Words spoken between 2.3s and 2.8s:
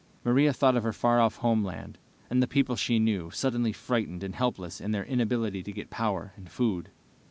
the people